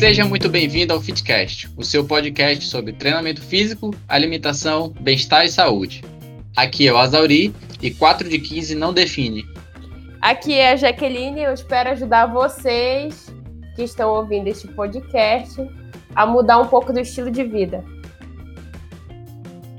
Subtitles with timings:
[0.00, 6.02] Seja muito bem-vindo ao Fitcast, o seu podcast sobre treinamento físico, alimentação, bem-estar e saúde.
[6.56, 9.44] Aqui é o Azauri e 4 de 15 não define.
[10.22, 13.30] Aqui é a Jaqueline e eu espero ajudar vocês
[13.76, 15.60] que estão ouvindo este podcast
[16.14, 17.84] a mudar um pouco do estilo de vida.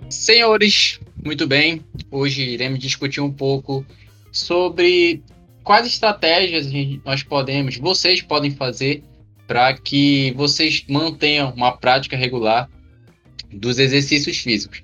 [0.08, 1.84] Senhores, muito bem.
[2.12, 3.84] Hoje iremos discutir um pouco
[4.32, 5.24] sobre
[5.64, 6.68] quais estratégias
[7.04, 9.04] nós podemos, vocês podem fazer
[9.52, 12.70] para que vocês mantenham uma prática regular
[13.52, 14.82] dos exercícios físicos.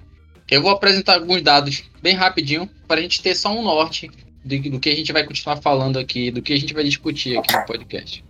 [0.52, 4.12] Eu vou apresentar alguns dados bem rapidinho para a gente ter só um norte
[4.44, 7.38] do, do, que a gente vai continuar falando aqui, do que a gente vai discutir
[7.38, 8.26] aqui no podcast.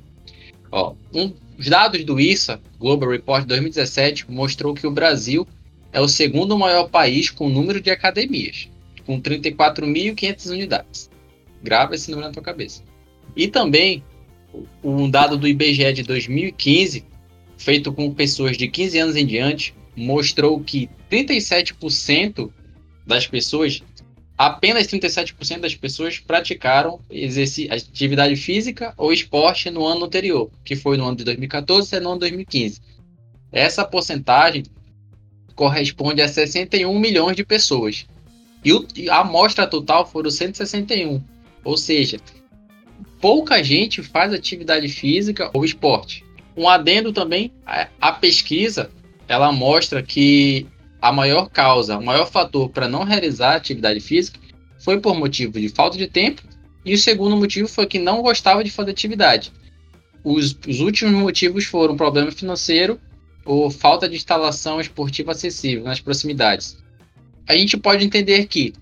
[0.71, 5.47] Ó, um, os dados do ISA, Global Report 2017, mostrou que o Brasil
[5.91, 8.69] é o segundo maior país com número de academias,
[9.07, 11.09] com 34.500 unidades.
[11.63, 12.83] Grava esse número na tua cabeça.
[13.35, 14.03] E também
[14.83, 17.03] um dado do IBGE de 2015,
[17.57, 22.51] feito com pessoas de 15 anos em diante, mostrou que 37%
[23.05, 23.81] das pessoas,
[24.37, 26.99] apenas 37% das pessoas praticaram
[27.71, 32.09] atividade física ou esporte no ano anterior, que foi no ano de 2014 e no
[32.09, 32.81] ano de 2015.
[33.51, 34.63] Essa porcentagem
[35.55, 38.05] corresponde a 61 milhões de pessoas.
[38.63, 41.23] E a amostra total foram 161.
[41.63, 42.19] Ou seja,
[43.19, 46.23] pouca gente faz atividade física ou esporte.
[46.55, 47.51] Um adendo também,
[48.01, 48.89] a pesquisa,
[49.27, 50.65] ela mostra que
[51.01, 54.39] a maior causa, o maior fator para não realizar atividade física
[54.79, 56.41] foi por motivo de falta de tempo
[56.83, 59.51] e o segundo motivo foi que não gostava de fazer atividade.
[60.23, 62.99] Os, os últimos motivos foram problema financeiro
[63.45, 66.77] ou falta de instalação esportiva acessível nas proximidades.
[67.47, 68.73] A gente pode entender que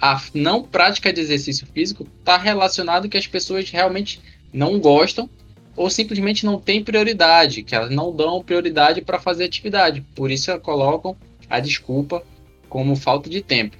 [0.00, 4.20] a não prática de exercício físico está relacionado que as pessoas realmente
[4.52, 5.28] não gostam
[5.76, 10.04] ou simplesmente não têm prioridade, que elas não dão prioridade para fazer atividade.
[10.14, 11.16] Por isso elas colocam
[11.48, 12.22] a desculpa
[12.68, 13.76] como falta de tempo.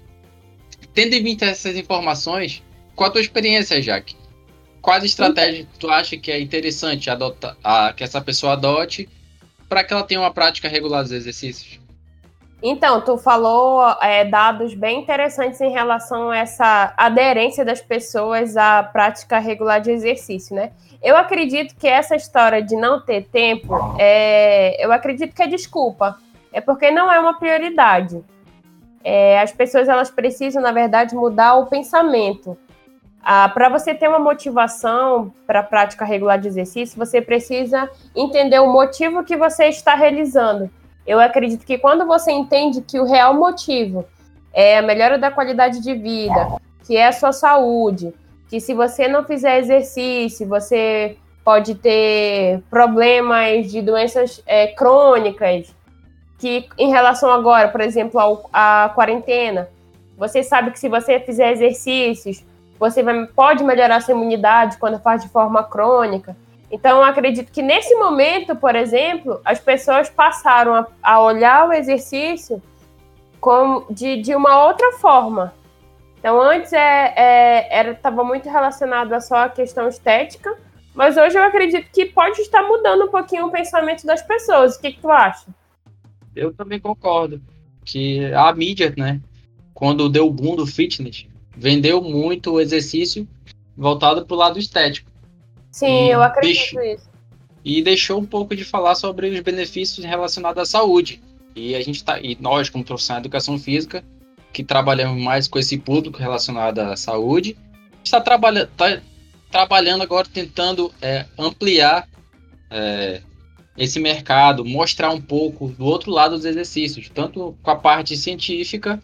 [0.94, 2.62] Tendo em vista essas informações,
[2.94, 4.16] qual a tua experiência, Jaque?
[4.80, 9.08] Quais estratégias tu acha que é interessante adotar, a, que essa pessoa adote
[9.68, 11.80] para que ela tenha uma prática regular dos exercícios?
[12.62, 18.82] Então, tu falou é, dados bem interessantes em relação a essa aderência das pessoas à
[18.82, 20.72] prática regular de exercício, né?
[21.00, 26.18] Eu acredito que essa história de não ter tempo, é, eu acredito que é desculpa.
[26.52, 28.24] É porque não é uma prioridade.
[29.04, 32.58] É, as pessoas elas precisam, na verdade, mudar o pensamento.
[33.22, 38.58] Ah, para você ter uma motivação para a prática regular de exercício, você precisa entender
[38.58, 40.68] o motivo que você está realizando.
[41.08, 44.04] Eu acredito que quando você entende que o real motivo
[44.52, 48.12] é a melhora da qualidade de vida, que é a sua saúde,
[48.46, 55.74] que se você não fizer exercício, você pode ter problemas de doenças é, crônicas,
[56.38, 59.66] que em relação agora, por exemplo, ao, à quarentena,
[60.14, 62.44] você sabe que se você fizer exercícios,
[62.78, 66.36] você vai, pode melhorar sua imunidade quando faz de forma crônica.
[66.70, 72.62] Então, acredito que nesse momento, por exemplo, as pessoas passaram a, a olhar o exercício
[73.40, 75.54] como de, de uma outra forma.
[76.18, 77.14] Então, antes é,
[77.68, 80.58] é, estava muito relacionado a só a questão estética,
[80.94, 84.76] mas hoje eu acredito que pode estar mudando um pouquinho o pensamento das pessoas.
[84.76, 85.46] O que, que tu acha?
[86.34, 87.40] Eu também concordo
[87.84, 89.20] que a mídia, né,
[89.72, 91.26] quando deu o boom do fitness,
[91.56, 93.26] vendeu muito o exercício
[93.76, 95.08] voltado para o lado estético.
[95.70, 97.10] Sim, eu acredito deixou, isso.
[97.64, 101.20] E deixou um pouco de falar sobre os benefícios relacionados à saúde.
[101.54, 104.04] E a gente tá, e nós, como profissionais de educação física,
[104.52, 107.56] que trabalhamos mais com esse público relacionado à saúde,
[108.02, 109.00] está trabalhando, tá
[109.50, 112.08] trabalhando agora tentando é, ampliar
[112.70, 113.22] é,
[113.76, 119.00] esse mercado, mostrar um pouco do outro lado dos exercícios, tanto com a parte científica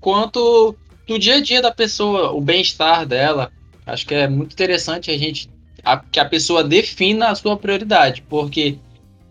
[0.00, 3.50] quanto do dia a dia da pessoa, o bem-estar dela.
[3.84, 5.50] Acho que é muito interessante a gente
[5.84, 8.78] a, que a pessoa defina a sua prioridade, porque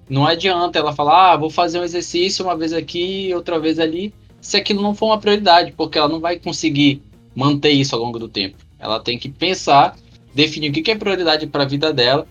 [0.10, 4.14] não adianta ela falar, ah, vou fazer um exercício uma vez aqui, outra vez ali,
[4.42, 7.02] se aquilo não for uma prioridade, porque ela não vai conseguir
[7.36, 8.58] manter isso ao longo do tempo.
[8.78, 9.96] Ela tem que pensar,
[10.34, 12.28] definir o que é prioridade para a vida dela,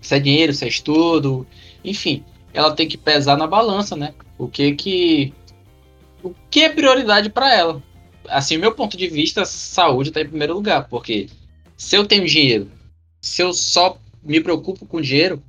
[0.00, 1.46] se é dinheiro, se é estudo,
[1.84, 4.14] enfim, ela tem que pesar na balança, né?
[4.36, 5.32] O que que
[6.22, 7.82] o que é prioridade para ela?
[8.28, 11.28] Assim, meu ponto de vista, saúde está em primeiro lugar, porque
[11.76, 12.70] se eu tenho dinheiro
[13.20, 15.42] se eu só me preocupo com dinheiro,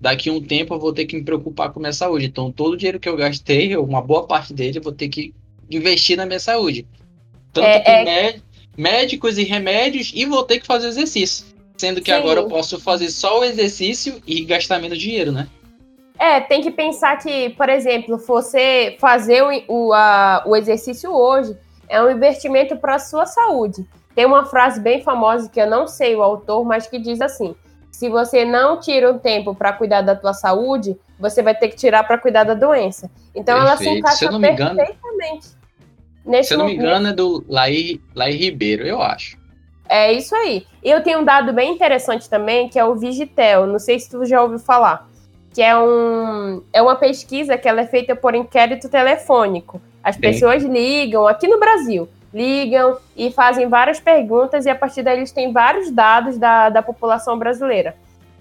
[0.00, 2.26] daqui a um tempo eu vou ter que me preocupar com a minha saúde.
[2.26, 5.34] Então, todo o dinheiro que eu gastei, uma boa parte dele, eu vou ter que
[5.70, 6.86] investir na minha saúde.
[7.52, 8.40] Tanto é, é...
[8.76, 11.46] médicos e remédios, e vou ter que fazer exercício.
[11.76, 12.18] Sendo que Sim.
[12.18, 15.48] agora eu posso fazer só o exercício e gastar menos dinheiro, né?
[16.18, 21.56] É, tem que pensar que, por exemplo, você fazer o, o, a, o exercício hoje
[21.88, 23.84] é um investimento para a sua saúde.
[24.14, 27.54] Tem uma frase bem famosa que eu não sei o autor, mas que diz assim:
[27.90, 31.76] se você não tira um tempo para cuidar da tua saúde, você vai ter que
[31.76, 33.10] tirar para cuidar da doença.
[33.34, 33.68] Então Perfeito.
[33.68, 35.48] ela se encaixa se eu não me engano, perfeitamente.
[36.24, 39.36] Nesse se eu não me engano, é do Laí, Laí Ribeiro, eu acho.
[39.88, 40.66] É isso aí.
[40.82, 43.66] E eu tenho um dado bem interessante também, que é o Vigitel.
[43.66, 45.08] Não sei se tu já ouviu falar.
[45.52, 49.80] Que é, um, é uma pesquisa que ela é feita por inquérito telefônico.
[50.02, 50.22] As Sim.
[50.22, 55.30] pessoas ligam, aqui no Brasil, ligam e fazem várias perguntas, e a partir daí eles
[55.30, 57.94] têm vários dados da, da população brasileira.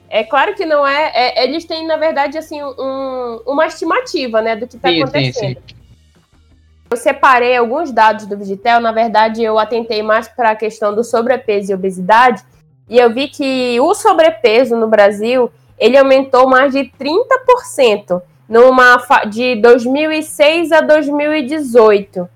[0.10, 4.56] É claro que não é, é Eles têm, na verdade, assim, um, uma estimativa né,
[4.56, 5.34] do que está acontecendo.
[5.34, 5.76] Sim, sim.
[6.90, 11.04] Eu separei alguns dados do Vigitel, na verdade, eu atentei mais para a questão do
[11.04, 12.44] sobrepeso e obesidade,
[12.88, 19.56] e eu vi que o sobrepeso no Brasil ele aumentou mais de 30% numa de
[19.56, 22.30] 2006 a 2018,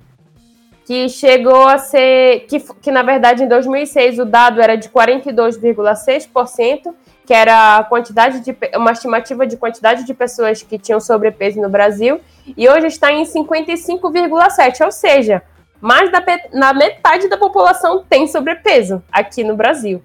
[0.87, 6.93] que chegou a ser que, que na verdade em 2006 o dado era de 42,6%,
[7.25, 11.67] que era a quantidade de uma estimativa de quantidade de pessoas que tinham sobrepeso no
[11.67, 12.21] Brasil,
[12.55, 15.43] e hoje está em 55,7, ou seja,
[15.81, 16.23] mais da
[16.53, 20.01] na metade da população tem sobrepeso aqui no Brasil.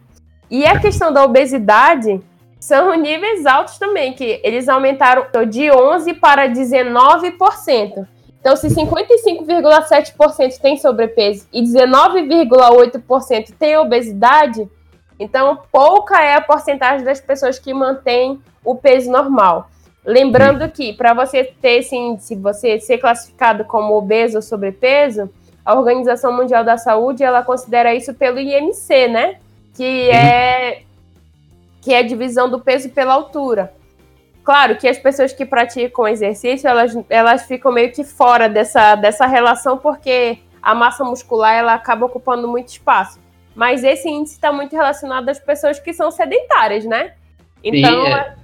[0.51, 2.21] E a questão da obesidade
[2.59, 8.05] são níveis altos também, que eles aumentaram de 11 para 19%.
[8.43, 14.69] Então, se 55,7% tem sobrepeso e 19,8% tem obesidade,
[15.17, 19.71] então pouca é a porcentagem das pessoas que mantêm o peso normal.
[20.05, 25.31] Lembrando que para você ter esse índice, você ser classificado como obeso ou sobrepeso,
[25.65, 29.37] a Organização Mundial da Saúde ela considera isso pelo IMC, né?
[29.73, 30.83] Que é
[31.81, 33.73] que é a divisão do peso pela altura.
[34.45, 39.27] Claro que as pessoas que praticam exercício, elas, elas ficam meio que fora dessa, dessa
[39.27, 43.21] relação, porque a massa muscular ela acaba ocupando muito espaço.
[43.55, 47.15] Mas esse índice está muito relacionado às pessoas que são sedentárias, né?
[47.63, 48.37] Então, é.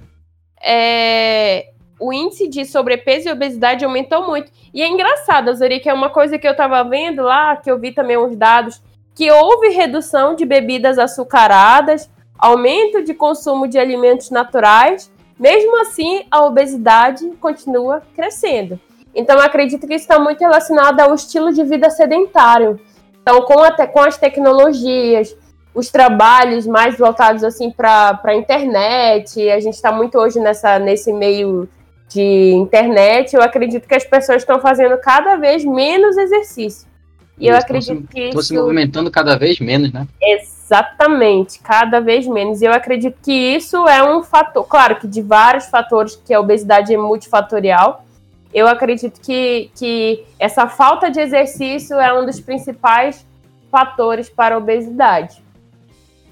[0.61, 1.69] É,
[1.99, 4.51] o índice de sobrepeso e obesidade aumentou muito.
[4.73, 7.77] E é engraçado, Zuri, que é uma coisa que eu estava vendo lá, que eu
[7.77, 8.81] vi também uns dados,
[9.15, 16.43] que houve redução de bebidas açucaradas, aumento de consumo de alimentos naturais, mesmo assim a
[16.43, 18.79] obesidade continua crescendo.
[19.15, 22.79] Então, acredito que isso está muito relacionado ao estilo de vida sedentário.
[23.21, 25.35] Então, com, a, com as tecnologias,
[25.73, 31.11] os trabalhos mais voltados assim para a internet, a gente está muito hoje nessa, nesse
[31.11, 31.67] meio
[32.07, 36.87] de internet, eu acredito que as pessoas estão fazendo cada vez menos exercício.
[37.39, 40.07] E eu acredito que Estão se movimentando cada vez menos, né?
[40.21, 40.58] Exatamente,
[41.63, 42.61] cada vez menos.
[42.61, 46.39] E eu acredito que isso é um fator, claro que de vários fatores, que a
[46.39, 48.05] obesidade é multifatorial,
[48.53, 53.25] eu acredito que, que essa falta de exercício é um dos principais
[53.71, 55.41] fatores para a obesidade.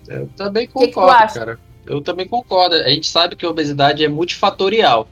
[0.07, 1.59] Eu também concordo, que cara.
[1.85, 2.75] Eu também concordo.
[2.75, 5.07] A gente sabe que a obesidade é multifatorial.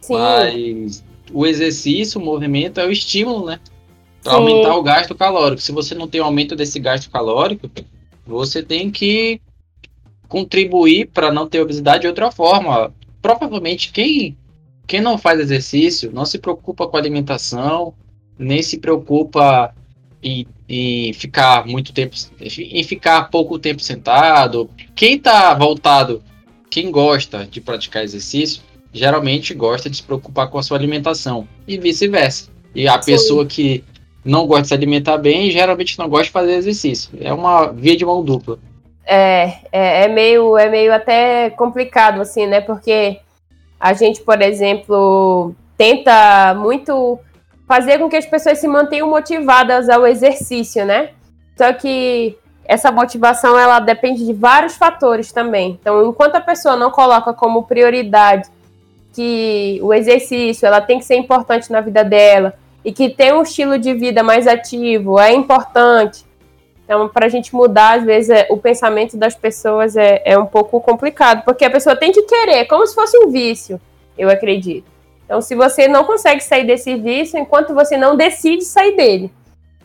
[0.00, 0.14] Sim.
[0.14, 3.60] Mas o exercício, o movimento é o estímulo, né?
[4.22, 5.60] Para aumentar o gasto calórico.
[5.60, 7.68] Se você não tem um aumento desse gasto calórico,
[8.26, 9.40] você tem que
[10.28, 12.92] contribuir para não ter obesidade de outra forma.
[13.20, 14.36] Provavelmente quem
[14.86, 17.94] quem não faz exercício não se preocupa com alimentação,
[18.38, 19.74] nem se preocupa
[20.22, 24.68] em, em ficar muito tempo, em ficar pouco tempo sentado.
[24.94, 26.22] Quem está voltado,
[26.70, 28.62] quem gosta de praticar exercício,
[28.92, 32.50] geralmente gosta de se preocupar com a sua alimentação e vice-versa.
[32.74, 33.12] E a Sim.
[33.12, 33.84] pessoa que
[34.24, 37.10] não gosta de se alimentar bem, geralmente não gosta de fazer exercício.
[37.20, 38.58] É uma via de mão dupla.
[39.06, 42.60] É, é, é meio, é meio até complicado, assim, né?
[42.60, 43.18] Porque
[43.78, 47.18] a gente, por exemplo, tenta muito
[47.68, 51.10] fazer com que as pessoas se mantenham motivadas ao exercício, né?
[51.56, 55.78] Só que essa motivação ela depende de vários fatores também.
[55.80, 58.48] Então, enquanto a pessoa não coloca como prioridade
[59.12, 62.54] que o exercício ela tem que ser importante na vida dela
[62.84, 66.24] e que ter um estilo de vida mais ativo é importante.
[66.84, 70.44] Então, para a gente mudar, às vezes, é, o pensamento das pessoas é, é um
[70.44, 73.80] pouco complicado, porque a pessoa tem que querer, como se fosse um vício,
[74.18, 74.86] eu acredito.
[75.24, 79.32] Então, se você não consegue sair desse vício, enquanto você não decide sair dele.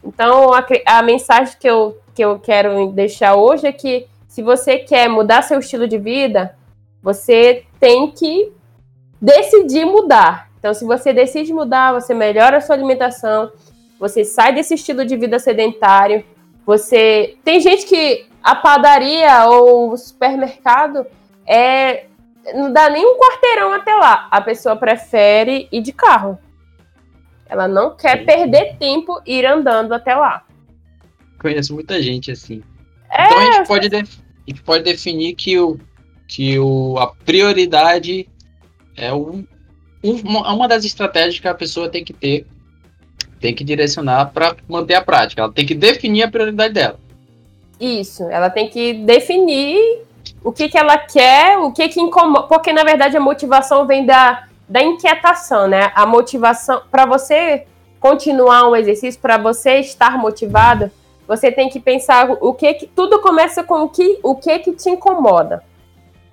[0.04, 4.78] Então, a, a mensagem que eu, que eu quero deixar hoje é que se você
[4.78, 6.54] quer mudar seu estilo de vida,
[7.02, 8.52] você tem que
[9.22, 10.49] decidir mudar.
[10.60, 13.52] Então, se você decide mudar, você melhora a sua alimentação,
[14.00, 16.24] você sai desse estilo de vida sedentário,
[16.66, 17.38] você.
[17.44, 21.06] Tem gente que a padaria ou o supermercado
[21.48, 22.06] é
[22.54, 24.28] não dá nem um quarteirão até lá.
[24.32, 26.38] A pessoa prefere ir de carro.
[27.48, 30.46] Ela não quer perder tempo ir andando até lá.
[31.42, 32.62] Conheço muita gente assim.
[33.10, 35.80] É, então a gente, pode a gente pode definir que, o,
[36.28, 38.30] que o, a prioridade
[38.96, 39.46] é um,
[40.04, 42.48] uma das estratégias que a pessoa tem que ter,
[43.40, 45.42] tem que direcionar para manter a prática.
[45.42, 47.00] Ela tem que definir a prioridade dela.
[47.80, 50.04] Isso, ela tem que definir
[50.44, 52.48] o que, que ela quer, o que, que incomoda.
[52.48, 55.92] Porque, na verdade, a motivação vem da, da inquietação, né?
[55.96, 56.82] A motivação.
[56.92, 57.66] Para você
[58.00, 60.92] continuar um exercício, para você estar motivado,
[61.28, 64.74] você tem que pensar o que, que tudo começa com o que, o que que
[64.74, 65.64] te incomoda.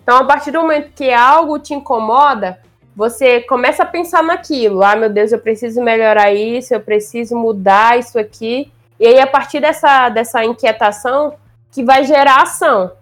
[0.02, 2.60] Então, a partir do momento que algo te incomoda,
[2.96, 4.82] você começa a pensar naquilo.
[4.82, 8.72] Ah, meu Deus, eu preciso melhorar isso, eu preciso mudar isso aqui.
[8.98, 11.34] E aí, a partir dessa, dessa inquietação,
[11.70, 12.92] que vai gerar ação.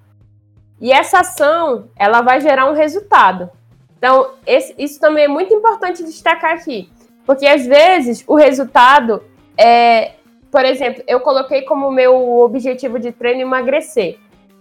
[0.80, 3.48] E essa ação, ela vai gerar um resultado.
[3.96, 6.90] Então, esse, isso também é muito importante destacar aqui.
[7.24, 9.22] Porque, às vezes, o resultado
[9.56, 10.14] é...
[10.50, 14.18] Por exemplo, eu coloquei como meu objetivo de treino emagrecer.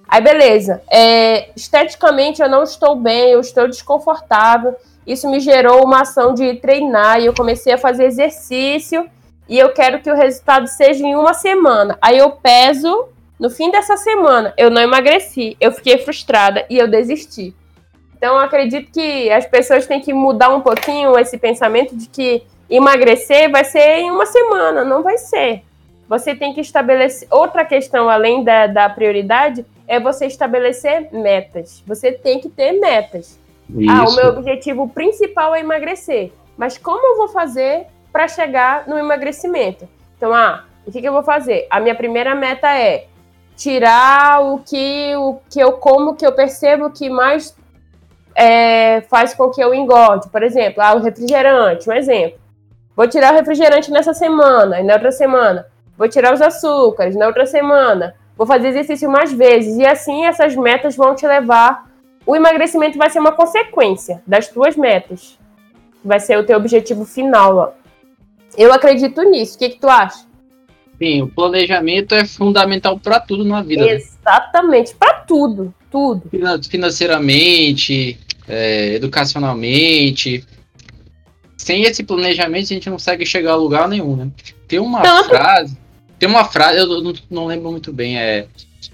[0.08, 0.82] Aí, beleza.
[0.92, 4.76] É, esteticamente, eu não estou bem, eu estou desconfortável.
[5.06, 9.10] Isso me gerou uma ação de treinar e eu comecei a fazer exercício
[9.48, 11.98] e eu quero que o resultado seja em uma semana.
[12.02, 16.88] Aí eu peso, no fim dessa semana, eu não emagreci, eu fiquei frustrada e eu
[16.88, 17.54] desisti.
[18.16, 22.42] Então, eu acredito que as pessoas têm que mudar um pouquinho esse pensamento de que
[22.70, 25.62] emagrecer vai ser em uma semana, não vai ser.
[26.08, 27.28] Você tem que estabelecer.
[27.30, 31.84] Outra questão, além da, da prioridade, é você estabelecer metas.
[31.86, 33.38] Você tem que ter metas.
[33.70, 33.92] Isso.
[33.92, 36.32] Ah, o meu objetivo principal é emagrecer.
[36.58, 39.88] Mas como eu vou fazer para chegar no emagrecimento.
[40.16, 41.66] Então, ah, o que, que, eu vou fazer?
[41.70, 43.08] A minha primeira meta é
[43.56, 47.56] tirar o que, o que eu como, que eu percebo que mais
[48.36, 50.30] é, faz com que eu engorde.
[50.30, 52.40] Por exemplo, ah, o refrigerante, um exemplo.
[52.96, 55.66] Vou tirar o refrigerante nessa semana, e na outra semana.
[55.98, 58.16] Vou tirar os açúcares, na outra semana.
[58.38, 59.78] Vou fazer exercício mais vezes.
[59.78, 61.92] E assim essas metas vão te levar.
[62.26, 65.38] O emagrecimento vai ser uma consequência das tuas metas.
[66.04, 67.58] Vai ser o teu objetivo final.
[67.58, 67.72] Ó.
[68.58, 69.56] Eu acredito nisso.
[69.56, 70.26] O que, que tu acha?
[70.98, 73.86] Sim, o planejamento é fundamental para tudo na vida.
[73.86, 73.94] Né?
[73.94, 74.98] Exatamente, né?
[75.00, 76.30] para tudo, tudo.
[76.70, 80.46] Financeiramente, é, educacionalmente.
[81.58, 84.30] Sem esse planejamento, a gente não consegue chegar a lugar nenhum, né?
[84.68, 85.30] Tem uma Tanto...
[85.30, 85.78] frase,
[86.20, 88.48] tem uma frase, eu não, não lembro muito bem, é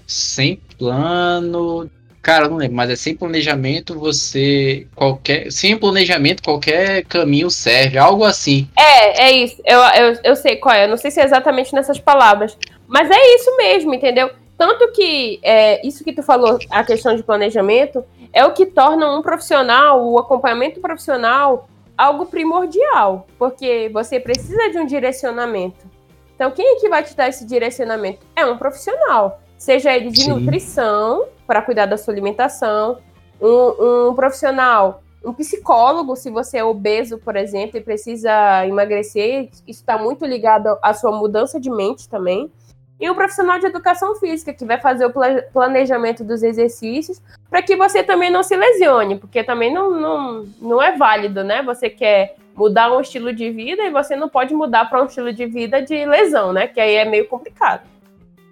[0.06, 1.90] sem plano
[2.22, 4.86] Cara, não lembro, mas é sem planejamento você.
[4.94, 8.68] qualquer Sem planejamento, qualquer caminho serve, algo assim.
[8.78, 9.60] É, é isso.
[9.64, 10.84] Eu, eu, eu sei qual é.
[10.84, 12.56] Eu não sei se é exatamente nessas palavras.
[12.86, 14.30] Mas é isso mesmo, entendeu?
[14.58, 19.16] Tanto que é, isso que tu falou, a questão de planejamento, é o que torna
[19.16, 23.26] um profissional, o acompanhamento profissional, algo primordial.
[23.38, 25.88] Porque você precisa de um direcionamento.
[26.34, 28.26] Então, quem é que vai te dar esse direcionamento?
[28.36, 29.40] É um profissional.
[29.60, 30.30] Seja ele de Sim.
[30.30, 32.96] nutrição para cuidar da sua alimentação,
[33.38, 39.80] um, um profissional, um psicólogo, se você é obeso, por exemplo, e precisa emagrecer, isso
[39.80, 42.50] está muito ligado à sua mudança de mente também.
[42.98, 45.12] E um profissional de educação física, que vai fazer o
[45.52, 50.82] planejamento dos exercícios, para que você também não se lesione, porque também não, não, não
[50.82, 51.62] é válido, né?
[51.62, 55.34] Você quer mudar um estilo de vida e você não pode mudar para um estilo
[55.34, 56.66] de vida de lesão, né?
[56.66, 57.82] Que aí é meio complicado.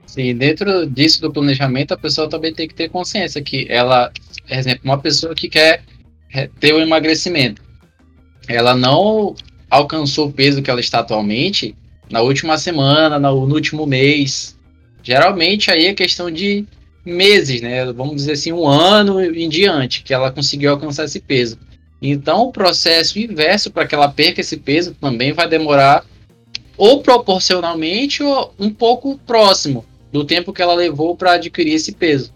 [0.09, 4.11] Sim, dentro disso do planejamento, a pessoa também tem que ter consciência que ela,
[4.47, 5.83] por exemplo, uma pessoa que quer
[6.33, 7.61] é, ter um emagrecimento,
[8.49, 9.37] ela não
[9.69, 11.77] alcançou o peso que ela está atualmente
[12.11, 14.59] na última semana, no último mês.
[15.03, 16.65] Geralmente aí é questão de
[17.05, 17.93] meses, né?
[17.93, 21.59] Vamos dizer assim, um ano em diante que ela conseguiu alcançar esse peso.
[22.01, 26.03] Então, o processo inverso para que ela perca esse peso também vai demorar
[26.79, 32.33] ou proporcionalmente ou um pouco próximo do tempo que ela levou para adquirir esse peso.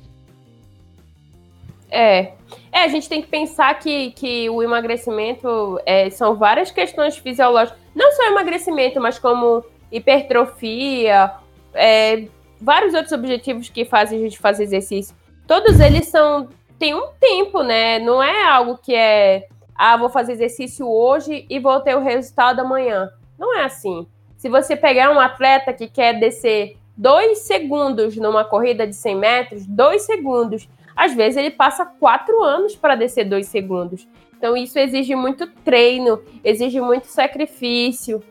[1.91, 2.33] É.
[2.71, 7.79] É, a gente tem que pensar que, que o emagrecimento é, são várias questões fisiológicas.
[7.95, 11.33] Não só emagrecimento, mas como hipertrofia,
[11.75, 12.25] é,
[12.59, 15.15] vários outros objetivos que fazem a gente fazer exercício.
[15.47, 16.49] Todos eles são.
[16.79, 17.99] tem um tempo, né?
[17.99, 19.47] Não é algo que é.
[19.75, 23.11] Ah, vou fazer exercício hoje e vou ter o resultado amanhã.
[23.39, 24.07] Não é assim.
[24.39, 29.67] Se você pegar um atleta que quer descer dois segundos numa corrida de 100 metros,
[29.67, 30.69] dois segundos.
[30.95, 34.07] Às vezes ele passa quatro anos para descer dois segundos.
[34.37, 38.23] Então isso exige muito treino, exige muito sacrifício,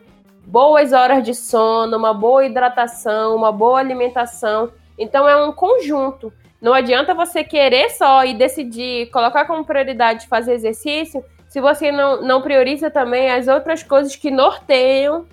[0.46, 4.70] boas horas de sono, uma boa hidratação, uma boa alimentação.
[4.98, 6.32] Então é um conjunto.
[6.60, 12.22] Não adianta você querer só e decidir colocar como prioridade fazer exercício se você não,
[12.22, 15.26] não prioriza também as outras coisas que norteiam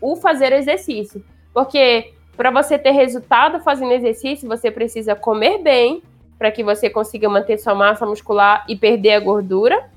[0.00, 1.24] o fazer exercício.
[1.54, 6.02] Porque para você ter resultado fazendo exercício, você precisa comer bem,
[6.38, 9.88] para que você consiga manter sua massa muscular e perder a gordura.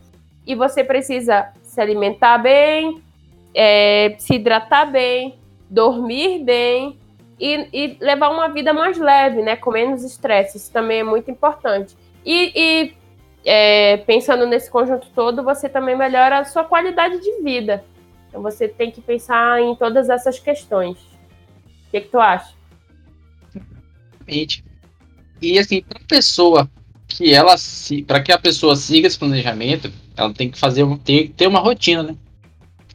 [0.46, 3.02] E você precisa se alimentar bem,
[3.54, 5.40] é, se hidratar bem,
[5.70, 7.00] dormir bem
[7.40, 9.56] e, e, levar uma vida mais leve, né?
[9.56, 10.58] Com menos estresse.
[10.58, 11.96] Isso também é muito importante.
[12.24, 12.94] E, e
[13.44, 17.84] é, pensando nesse conjunto todo, você também melhora a sua qualidade de vida.
[18.30, 21.15] Então você tem que pensar em todas essas questões.
[21.88, 22.54] O que, que tu acha?
[25.42, 26.70] E assim, para pessoa
[27.08, 31.28] que ela se, para que a pessoa siga esse planejamento, ela tem que fazer, tem
[31.28, 32.16] que ter uma rotina, né?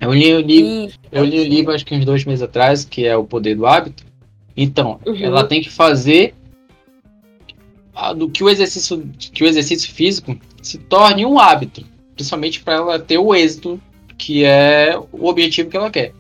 [0.00, 3.04] Eu li o livro, eu li o livro acho que uns dois meses atrás, que
[3.04, 4.04] é o Poder do Hábito.
[4.56, 5.16] Então, uhum.
[5.16, 6.34] ela tem que fazer
[8.16, 12.98] do que o exercício, que o exercício físico se torne um hábito, principalmente para ela
[12.98, 13.80] ter o êxito
[14.16, 16.12] que é o objetivo que ela quer.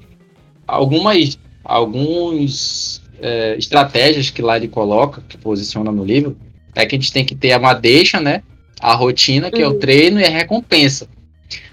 [0.66, 6.36] Algumas, alguns é, estratégias que lá ele coloca, que posiciona no livro,
[6.74, 8.42] é que a gente tem que ter a madeixa, né?
[8.80, 9.64] A rotina, que uhum.
[9.64, 9.78] é o uhum.
[9.78, 11.08] treino e a recompensa.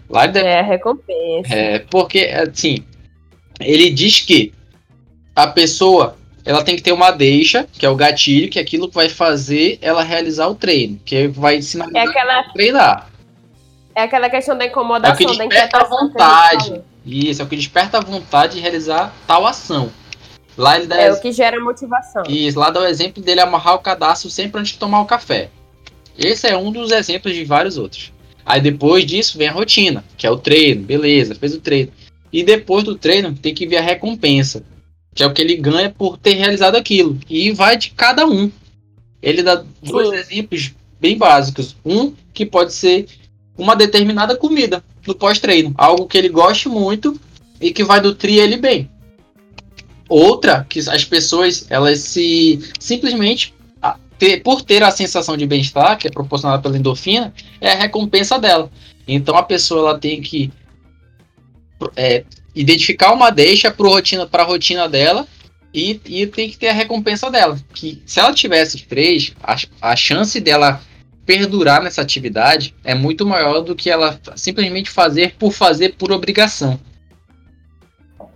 [0.10, 1.54] Lá É, recompensa.
[1.54, 2.84] É, porque, assim,
[3.60, 4.54] ele diz que
[5.36, 6.18] a pessoa
[6.48, 9.10] ela tem que ter uma deixa, que é o gatilho, que é aquilo que vai
[9.10, 12.40] fazer ela realizar o treino, que vai ensinar é aquela...
[12.40, 13.10] a treinar.
[13.94, 15.80] É aquela questão da incomodação, é o que desperta
[17.08, 17.30] vontade.
[17.30, 19.92] Isso, é o que desperta a vontade de realizar tal ação.
[20.58, 21.18] Lá ele dá é ex...
[21.18, 22.24] o que gera motivação.
[22.28, 25.50] Isso, lá dá o exemplo dele amarrar o cadastro sempre antes de tomar o café.
[26.18, 28.12] Esse é um dos exemplos de vários outros.
[28.44, 31.92] Aí depois disso vem a rotina, que é o treino, beleza, fez o treino.
[32.32, 34.64] E depois do treino tem que vir a recompensa,
[35.14, 37.20] que é o que ele ganha por ter realizado aquilo.
[37.30, 38.52] E vai de cada um.
[39.22, 41.76] Ele dá dois exemplos bem básicos.
[41.86, 43.08] Um que pode ser
[43.58, 47.20] uma determinada comida no pós-treino, algo que ele goste muito
[47.60, 48.90] e que vai nutrir ele bem.
[50.10, 53.54] Outra que as pessoas elas se simplesmente
[54.18, 58.40] ter, por ter a sensação de bem-estar, que é proporcionada pela endorfina, é a recompensa
[58.40, 58.70] dela.
[59.08, 60.52] Então a pessoa ela tem que
[61.96, 62.24] é,
[62.56, 65.28] identificar uma deixa para rotina, a rotina dela
[65.74, 67.60] e, e tem que ter a recompensa dela.
[67.74, 70.82] Que se ela tivesse três, a, a chance dela
[71.28, 76.80] perdurar nessa atividade é muito maior do que ela simplesmente fazer por fazer por obrigação.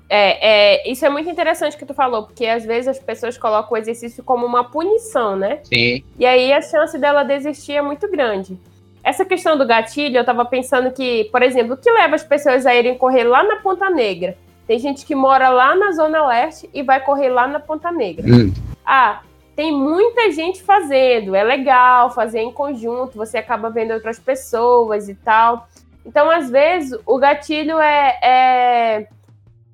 [0.10, 3.72] É, é, isso é muito interessante que tu falou, porque às vezes as pessoas colocam
[3.72, 5.60] o exercício como uma punição, né?
[5.64, 6.04] Sim.
[6.20, 8.60] E aí a chance dela desistir é muito grande.
[9.02, 12.66] Essa questão do gatilho, eu tava pensando que, por exemplo, o que leva as pessoas
[12.66, 14.38] a irem correr lá na Ponta Negra?
[14.68, 18.26] Tem gente que mora lá na Zona Leste e vai correr lá na Ponta Negra.
[18.28, 18.54] Hum.
[18.86, 19.22] Ah,
[19.56, 25.16] tem muita gente fazendo, é legal fazer em conjunto, você acaba vendo outras pessoas e
[25.16, 25.68] tal.
[26.06, 29.08] Então, às vezes, o gatilho é, é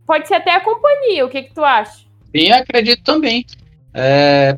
[0.08, 2.06] Pode ser até a companhia, o que, que tu acha?
[2.34, 3.46] Sim, acredito também.
[3.94, 4.58] É,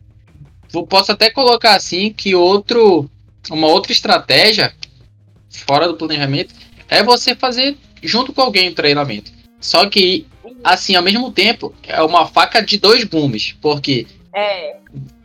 [0.87, 3.09] posso até colocar assim que outro,
[3.49, 4.71] uma outra estratégia
[5.49, 6.53] fora do planejamento
[6.87, 9.31] é você fazer junto com alguém o treinamento.
[9.59, 10.27] Só que,
[10.63, 14.77] assim, ao mesmo tempo, é uma faca de dois gumes, porque é.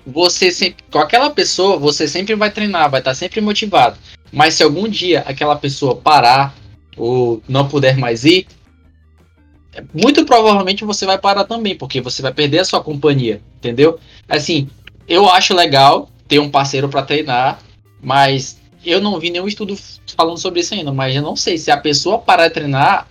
[0.07, 3.99] você sempre, com aquela pessoa, você sempre vai treinar, vai estar sempre motivado.
[4.33, 6.55] Mas se algum dia aquela pessoa parar
[6.97, 8.47] ou não puder mais ir,
[9.93, 13.99] muito provavelmente você vai parar também, porque você vai perder a sua companhia, entendeu?
[14.29, 14.69] Assim,
[15.09, 17.61] eu acho legal ter um parceiro para treinar,
[18.01, 19.77] mas eu não vi nenhum estudo
[20.17, 23.09] falando sobre isso ainda, mas eu não sei se a pessoa parar de treinar,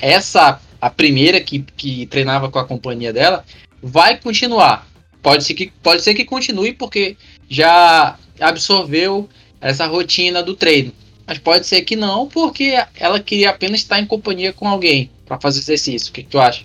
[0.00, 3.44] essa a primeira que, que treinava com a companhia dela,
[3.82, 4.86] vai continuar.
[5.28, 7.14] Pode ser que pode ser que continue porque
[7.48, 9.28] já absorveu
[9.60, 10.90] essa rotina do treino.
[11.26, 15.38] Mas pode ser que não, porque ela queria apenas estar em companhia com alguém para
[15.38, 16.08] fazer exercício.
[16.08, 16.64] O que, que, tu acha?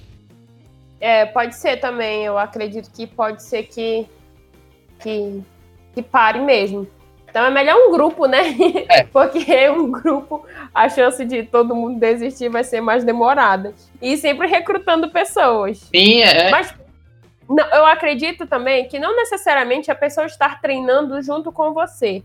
[1.01, 2.23] É, pode ser também.
[2.23, 4.05] Eu acredito que pode ser que,
[5.01, 5.41] que,
[5.93, 6.87] que pare mesmo.
[7.29, 8.55] Então é melhor um grupo, né?
[8.87, 9.03] É.
[9.11, 13.73] Porque um grupo, a chance de todo mundo desistir vai ser mais demorada.
[14.01, 15.79] E sempre recrutando pessoas.
[15.93, 16.49] Sim, é.
[16.49, 16.73] Mas
[17.53, 22.23] não, eu acredito também que não necessariamente a pessoa estar treinando junto com você.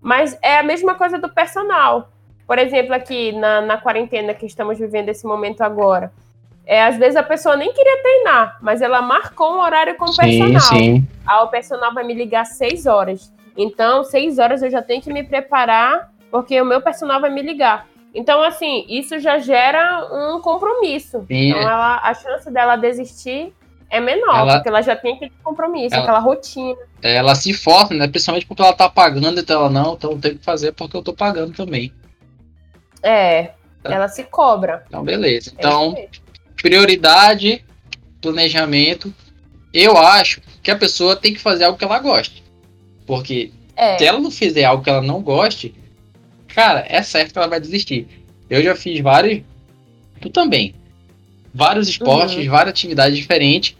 [0.00, 2.08] Mas é a mesma coisa do personal.
[2.46, 6.10] Por exemplo, aqui na, na quarentena que estamos vivendo esse momento agora.
[6.66, 10.16] É, às vezes a pessoa nem queria treinar, mas ela marcou um horário com o
[10.16, 10.60] personal.
[10.60, 11.06] Sim.
[11.26, 13.32] Ah, o personal vai me ligar seis horas.
[13.56, 17.42] Então, seis horas eu já tenho que me preparar, porque o meu personal vai me
[17.42, 17.86] ligar.
[18.14, 21.24] Então, assim, isso já gera um compromisso.
[21.26, 21.50] Sim.
[21.50, 23.52] Então, ela, a chance dela desistir
[23.90, 26.78] é menor, ela, porque ela já tem aquele compromisso, ela, aquela rotina.
[27.02, 28.06] Ela se força, né?
[28.06, 31.12] Principalmente porque ela tá pagando, então ela não, então tem que fazer porque eu tô
[31.12, 31.92] pagando também.
[33.02, 33.50] É,
[33.82, 33.92] tá.
[33.92, 34.84] ela se cobra.
[34.86, 35.52] Então, beleza.
[35.58, 36.08] Então, é
[36.60, 37.64] prioridade,
[38.20, 39.12] planejamento.
[39.72, 42.42] Eu acho que a pessoa tem que fazer algo que ela goste.
[43.06, 43.98] Porque é.
[43.98, 45.74] se ela não fizer algo que ela não goste,
[46.48, 48.06] cara, é certo que ela vai desistir.
[48.48, 49.42] Eu já fiz vários.
[50.20, 50.74] Tu também.
[51.52, 52.50] Vários esportes, uhum.
[52.50, 53.76] várias atividades diferentes.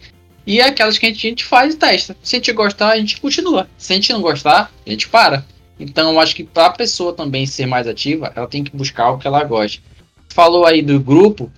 [0.46, 2.16] E é aquelas que a gente, a gente faz e testa.
[2.22, 3.68] Se a gente gostar, a gente continua.
[3.78, 5.44] Se a gente não gostar, a gente para.
[5.78, 9.10] Então, eu acho que para a pessoa também ser mais ativa, ela tem que buscar
[9.10, 9.80] o que ela gosta.
[10.28, 11.50] Falou aí do grupo,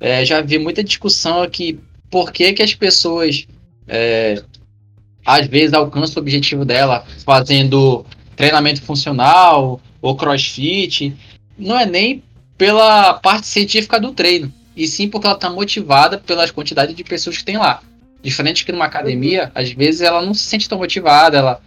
[0.00, 1.78] é, já vi muita discussão aqui
[2.10, 3.46] por que, que as pessoas
[3.86, 4.42] é,
[5.24, 11.14] às vezes alcançam o objetivo dela fazendo treinamento funcional ou crossfit.
[11.56, 12.22] Não é nem
[12.58, 17.38] pela parte científica do treino, e sim porque ela está motivada pelas quantidades de pessoas
[17.38, 17.82] que tem lá.
[18.22, 21.60] Diferente que numa academia, às vezes ela não se sente tão motivada, ela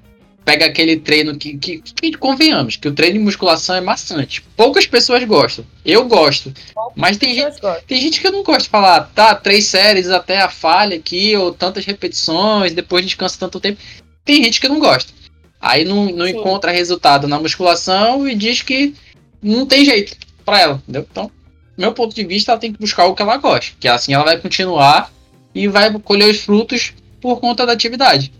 [0.45, 4.41] pega aquele treino que, que, que, convenhamos, que o treino de musculação é maçante.
[4.55, 5.65] Poucas pessoas gostam.
[5.85, 6.53] Eu gosto.
[6.73, 10.09] Poucas mas tem gente, tem gente que eu não gosta de falar, tá, três séries
[10.09, 13.79] até a falha aqui, ou tantas repetições, depois descansa tanto tempo.
[14.25, 15.11] Tem gente que não gosta.
[15.59, 18.93] Aí não, não encontra resultado na musculação e diz que
[19.41, 21.07] não tem jeito para ela, entendeu?
[21.09, 21.31] Então,
[21.77, 24.23] meu ponto de vista, ela tem que buscar o que ela gosta, que assim ela
[24.23, 25.11] vai continuar
[25.53, 28.33] e vai colher os frutos por conta da atividade.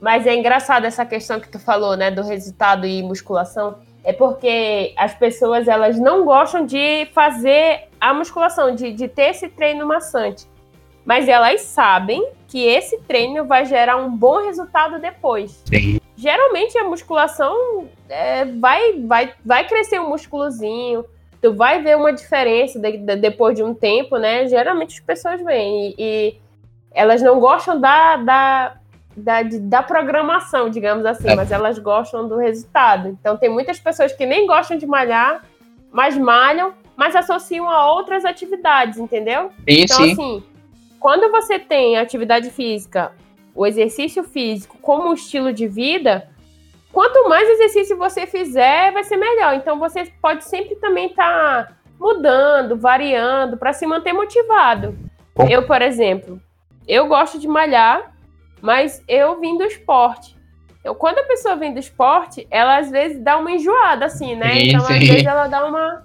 [0.00, 3.76] Mas é engraçado essa questão que tu falou, né, do resultado e musculação.
[4.02, 9.48] É porque as pessoas elas não gostam de fazer a musculação, de, de ter esse
[9.48, 10.44] treino maçante.
[11.04, 15.62] Mas elas sabem que esse treino vai gerar um bom resultado depois.
[15.66, 16.00] Sim.
[16.16, 21.04] Geralmente a musculação é, vai, vai, vai crescer um músculozinho,
[21.42, 24.46] tu vai ver uma diferença de, de, depois de um tempo, né?
[24.46, 26.36] Geralmente as pessoas vêm e, e
[26.92, 28.76] elas não gostam da, da,
[29.16, 31.34] da, da programação, digamos assim, é.
[31.34, 33.08] mas elas gostam do resultado.
[33.08, 35.44] Então tem muitas pessoas que nem gostam de malhar,
[35.90, 39.50] mas malham, mas associam a outras atividades, entendeu?
[39.68, 40.12] Sim, então, sim.
[40.12, 40.44] assim,
[41.00, 43.10] quando você tem atividade física,
[43.52, 46.28] o exercício físico como estilo de vida,
[46.92, 49.54] quanto mais exercício você fizer, vai ser melhor.
[49.54, 54.96] Então você pode sempre também estar tá mudando, variando para se manter motivado.
[55.34, 55.48] Bom.
[55.48, 56.40] Eu, por exemplo,
[56.86, 58.14] eu gosto de malhar,
[58.60, 60.36] mas eu vim do esporte.
[60.98, 64.52] Quando a pessoa vem do esporte, ela às vezes dá uma enjoada, assim, né?
[64.52, 64.94] Sim, então, sim.
[64.94, 66.04] às vezes, ela dá uma.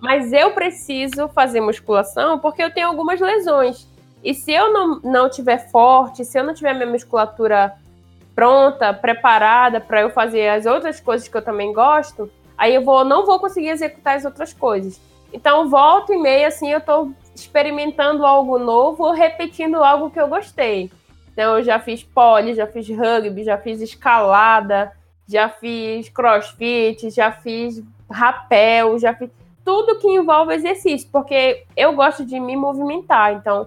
[0.00, 3.86] Mas eu preciso fazer musculação porque eu tenho algumas lesões.
[4.24, 7.74] E se eu não, não tiver forte, se eu não tiver minha musculatura
[8.34, 13.04] pronta, preparada para eu fazer as outras coisas que eu também gosto, aí eu vou,
[13.04, 15.00] não vou conseguir executar as outras coisas.
[15.32, 20.90] Então, volta e meia, assim, eu estou experimentando algo novo, repetindo algo que eu gostei.
[21.32, 24.92] Então eu já fiz pole, já fiz rugby, já fiz escalada,
[25.26, 29.30] já fiz crossfit, já fiz rapel, já fiz
[29.64, 33.32] tudo que envolve exercício, porque eu gosto de me movimentar.
[33.32, 33.66] Então,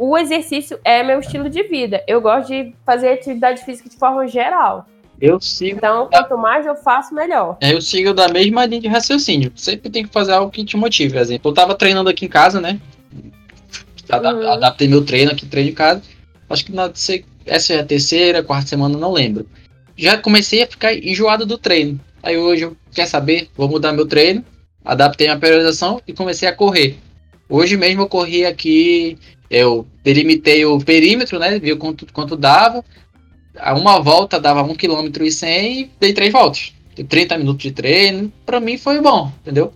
[0.00, 2.02] o exercício é meu estilo de vida.
[2.08, 4.86] Eu gosto de fazer atividade física de forma geral.
[5.20, 5.76] Eu sigo.
[5.76, 7.58] Então, quanto mais eu faço, melhor.
[7.60, 9.52] Eu sigo da mesma linha de raciocínio.
[9.54, 11.12] Sempre tem que fazer algo que te motive.
[11.12, 12.80] Por exemplo, eu tava treinando aqui em casa, né?
[13.12, 13.30] Uhum.
[14.48, 16.00] Adaptei meu treino aqui, treino em casa.
[16.48, 16.90] Acho que na
[17.44, 19.46] essa é a terceira, quarta semana, não lembro.
[19.98, 22.00] Já comecei a ficar enjoado do treino.
[22.22, 24.42] Aí hoje eu quer saber, vou mudar meu treino,
[24.82, 26.96] adaptei a periodização e comecei a correr.
[27.50, 29.18] Hoje mesmo eu corri aqui,
[29.50, 31.58] eu delimitei o perímetro, né?
[31.58, 32.84] Viu quanto, quanto dava.
[33.58, 36.72] A uma volta dava 1 km e 100 e dei três voltas.
[37.08, 39.72] 30 minutos de treino, pra mim foi bom, entendeu?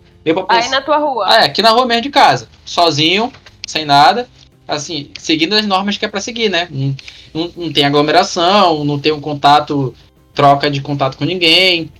[0.47, 1.25] Aí na tua rua?
[1.27, 2.47] Ah, é, aqui na rua mesmo de casa.
[2.63, 3.31] Sozinho,
[3.67, 4.27] sem nada
[4.67, 6.67] assim, seguindo as normas que é para seguir, né?
[6.71, 6.95] Não,
[7.33, 9.93] não, não, tem aglomeração, não tem um contato,
[10.33, 11.91] troca de contato com ninguém,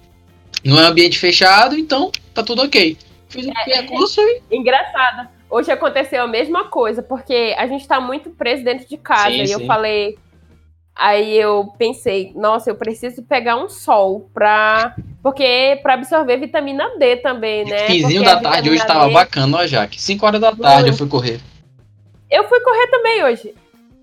[0.63, 2.97] não é um ambiente fechado, então tá tudo ok.
[3.29, 4.41] Fiz o é, percurso e.
[4.51, 5.27] Engraçado.
[5.49, 9.29] Hoje aconteceu a mesma coisa, porque a gente tá muito preso dentro de casa.
[9.29, 9.53] Sim, e sim.
[9.53, 10.17] eu falei.
[10.95, 14.95] Aí eu pensei, nossa, eu preciso pegar um sol pra.
[15.21, 17.87] Porque para absorver vitamina D também, né?
[17.87, 19.13] Quinzinho da tarde hoje tava D...
[19.13, 20.01] bacana, ó, Jaque.
[20.01, 21.39] 5 horas da tarde eu fui correr.
[22.29, 23.53] Eu fui correr também hoje.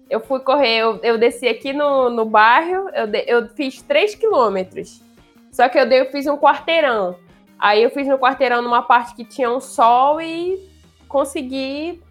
[0.08, 4.14] Eu fui correr, eu, eu desci aqui no, no bairro, eu, de, eu fiz 3
[4.14, 5.00] quilômetros.
[5.50, 7.16] Só que eu, dei, eu fiz um quarteirão.
[7.58, 10.71] Aí eu fiz no quarteirão numa parte que tinha um sol e
[11.12, 12.02] consegui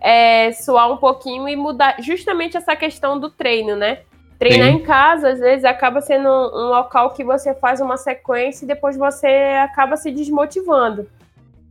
[0.00, 4.00] é, suar um pouquinho e mudar justamente essa questão do treino, né?
[4.38, 4.74] Treinar Sim.
[4.74, 8.96] em casa, às vezes, acaba sendo um, local que você faz uma sequência e depois
[8.96, 9.26] você
[9.62, 11.08] acaba se desmotivando.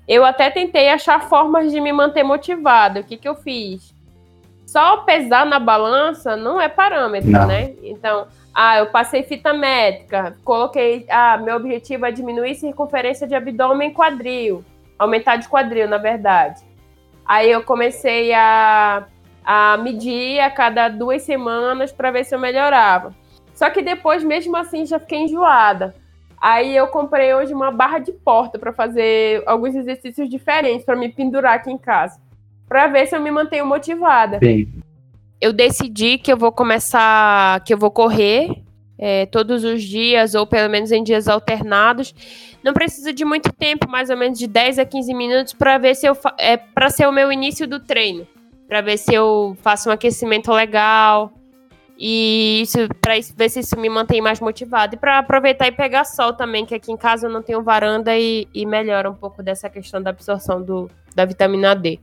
[0.07, 2.99] Eu até tentei achar formas de me manter motivado.
[2.99, 3.93] O que, que eu fiz?
[4.67, 7.47] só pesar na balança não é parâmetro, não.
[7.47, 7.73] né?
[7.81, 13.89] Então, ah, eu passei fita métrica, coloquei, ah, meu objetivo é diminuir circunferência de abdômen
[13.89, 14.63] e quadril,
[14.99, 16.61] aumentar de quadril, na verdade.
[17.27, 19.05] Aí eu comecei a,
[19.43, 23.13] a medir a cada duas semanas para ver se eu melhorava.
[23.53, 25.93] Só que depois, mesmo assim, já fiquei enjoada.
[26.39, 31.09] Aí eu comprei hoje uma barra de porta para fazer alguns exercícios diferentes para me
[31.09, 32.19] pendurar aqui em casa,
[32.67, 34.37] para ver se eu me mantenho motivada.
[34.37, 34.71] Bem.
[35.41, 38.63] Eu decidi que eu vou começar, que eu vou correr
[38.97, 42.13] é, todos os dias ou pelo menos em dias alternados.
[42.63, 45.95] Não precisa de muito tempo, mais ou menos de 10 a 15 minutos para ver
[45.95, 48.27] se eu é para ser o meu início do treino,
[48.67, 51.31] para ver se eu faço um aquecimento legal,
[51.99, 54.95] e isso para ver se isso me mantém mais motivado.
[54.95, 58.15] E para aproveitar e pegar sol também, que aqui em casa eu não tenho varanda
[58.15, 61.99] e, e melhora um pouco dessa questão da absorção do, da vitamina D.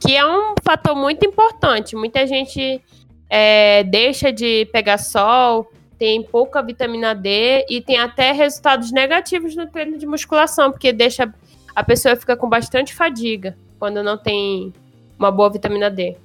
[0.00, 1.94] Que é um fator muito importante.
[1.94, 2.82] Muita gente
[3.30, 9.66] é, deixa de pegar sol, tem pouca vitamina D e tem até resultados negativos no
[9.66, 11.32] treino de musculação, porque deixa
[11.74, 14.72] a pessoa fica com bastante fadiga quando não tem
[15.18, 16.16] uma boa vitamina D.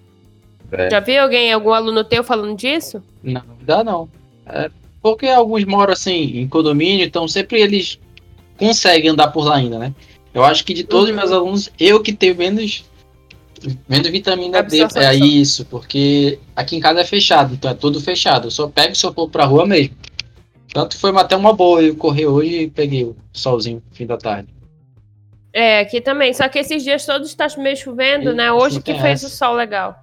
[0.72, 0.90] É.
[0.90, 3.04] Já viu alguém, algum aluno teu falando disso?
[3.22, 4.10] Não, dá não.
[4.46, 4.70] É
[5.02, 8.00] porque alguns moram assim em condomínio, então sempre eles
[8.58, 9.94] conseguem andar por lá ainda, né?
[10.34, 11.16] Eu acho que de todos uhum.
[11.16, 12.86] os meus alunos, eu que tenho menos,
[13.88, 14.82] menos vitamina D.
[14.96, 18.48] É isso, porque aqui em casa é fechado, então é tudo fechado.
[18.48, 19.96] Eu só pego se eu for pra rua mesmo.
[20.74, 24.18] Tanto foi até uma boa eu correr hoje e peguei o solzinho no fim da
[24.18, 24.48] tarde.
[25.54, 26.34] É, aqui também.
[26.34, 28.52] Só que esses dias todos está meio chovendo, e, né?
[28.52, 29.96] Hoje que fez o sol legal.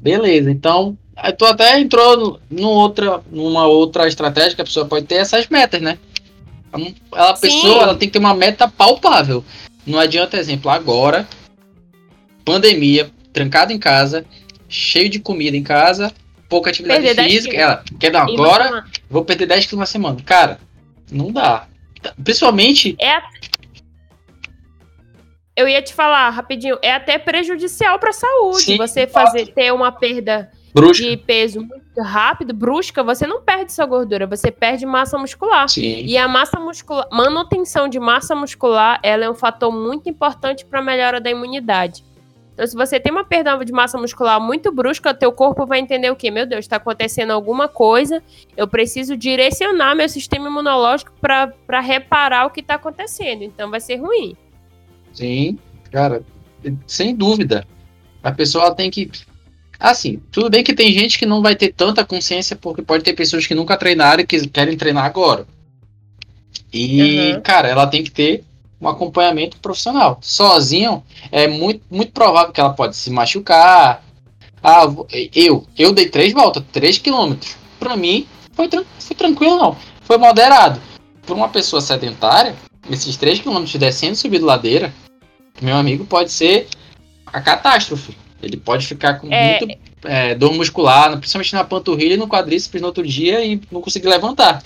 [0.00, 0.96] Beleza, então
[1.36, 5.80] tu até entrou no outra, numa outra estratégia que a pessoa pode ter essas metas,
[5.80, 5.98] né?
[6.72, 9.42] Ela, a pessoa ela tem que ter uma meta palpável.
[9.86, 11.26] Não adianta, exemplo, agora,
[12.52, 14.24] pandemia, trancado em casa,
[14.68, 16.12] cheio de comida em casa,
[16.48, 17.56] pouca atividade perder física.
[17.56, 20.18] Ela quer dar agora, vou perder 10 quilos na semana.
[20.24, 20.58] Cara,
[21.10, 21.66] não dá.
[22.22, 22.96] Principalmente.
[23.00, 23.20] É,
[25.58, 28.62] eu ia te falar rapidinho, é até prejudicial para a saúde.
[28.62, 31.04] Sim, você fazer ter uma perda brusca.
[31.04, 35.68] de peso muito rápido, brusca, você não perde sua gordura, você perde massa muscular.
[35.68, 36.04] Sim.
[36.04, 40.78] E a massa muscular, manutenção de massa muscular, ela é um fator muito importante para
[40.78, 42.04] a melhora da imunidade.
[42.58, 46.10] Então, se você tem uma perda de massa muscular muito brusca, teu corpo vai entender
[46.10, 46.28] o quê?
[46.28, 48.20] Meu Deus, está acontecendo alguma coisa,
[48.56, 53.44] eu preciso direcionar meu sistema imunológico para reparar o que está acontecendo.
[53.44, 54.36] Então, vai ser ruim.
[55.12, 55.56] Sim,
[55.92, 56.20] cara,
[56.84, 57.64] sem dúvida.
[58.24, 59.08] A pessoa tem que.
[59.78, 63.12] Assim, tudo bem que tem gente que não vai ter tanta consciência, porque pode ter
[63.12, 65.46] pessoas que nunca treinaram e que querem treinar agora.
[66.72, 67.40] E, uhum.
[67.40, 68.42] cara, ela tem que ter
[68.80, 70.18] um acompanhamento profissional.
[70.20, 74.04] Sozinho, é muito, muito provável que ela pode se machucar.
[74.62, 74.84] Ah,
[75.34, 77.56] eu, eu dei três voltas, três quilômetros.
[77.78, 79.76] Pra mim, foi, foi tranquilo, não.
[80.02, 80.80] Foi moderado.
[81.24, 82.56] Para uma pessoa sedentária,
[82.90, 84.92] esses três quilômetros descendo e subindo ladeira,
[85.60, 86.68] meu amigo, pode ser
[87.26, 88.16] a catástrofe.
[88.42, 89.58] Ele pode ficar com é...
[89.58, 93.80] muito é, dor muscular, principalmente na panturrilha e no quadríceps no outro dia e não
[93.80, 94.62] conseguir levantar.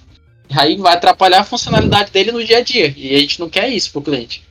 [0.55, 2.93] Aí vai atrapalhar a funcionalidade dele no dia a dia.
[2.97, 4.43] E a gente não quer isso pro cliente.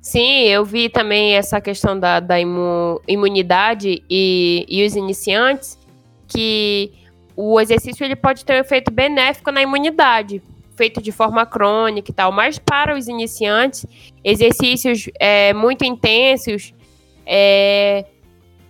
[0.00, 5.78] Sim, eu vi também essa questão da, da imu, imunidade e, e os iniciantes,
[6.26, 6.92] que
[7.36, 10.42] o exercício ele pode ter um efeito benéfico na imunidade,
[10.76, 13.86] feito de forma crônica e tal, mas para os iniciantes,
[14.24, 16.74] exercícios é, muito intensos,
[17.24, 18.04] é,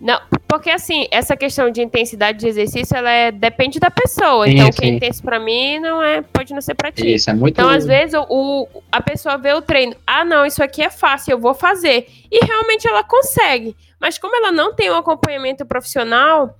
[0.03, 4.45] não, porque assim, essa questão de intensidade de exercício, ela é, depende da pessoa.
[4.45, 7.13] Sim, então, o que é intenso para mim não é, pode não ser para ti.
[7.13, 10.61] Isso, é muito Então, às vezes, o, a pessoa vê o treino, ah, não, isso
[10.61, 12.05] aqui é fácil, eu vou fazer.
[12.29, 13.77] E realmente ela consegue.
[13.97, 16.53] Mas como ela não tem um acompanhamento profissional,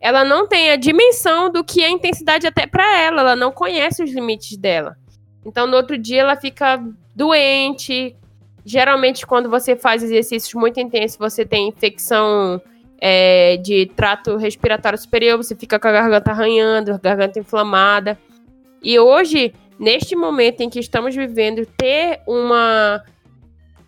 [0.00, 4.02] ela não tem a dimensão do que é intensidade até para ela, ela não conhece
[4.02, 4.96] os limites dela.
[5.46, 6.82] Então, no outro dia, ela fica
[7.14, 8.16] doente.
[8.64, 12.60] Geralmente, quando você faz exercícios muito intensos, você tem infecção
[13.00, 18.18] é, de trato respiratório superior, você fica com a garganta arranhando, a garganta inflamada.
[18.82, 23.02] E hoje, neste momento em que estamos vivendo, ter uma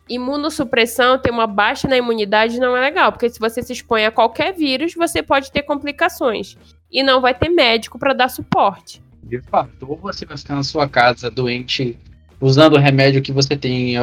[0.08, 4.10] imunossupressão, ter uma baixa na imunidade não é legal, porque se você se expõe a
[4.10, 6.56] qualquer vírus, você pode ter complicações
[6.90, 9.00] e não vai ter médico para dar suporte.
[9.22, 11.96] De fato, ou você vai ficar na sua casa doente
[12.40, 13.94] usando o remédio que você tem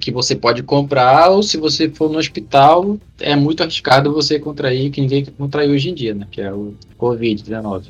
[0.00, 4.90] que você pode comprar, ou se você for no hospital, é muito arriscado você contrair
[4.90, 6.26] que ninguém contrai hoje em dia, né?
[6.30, 7.86] Que é o Covid-19.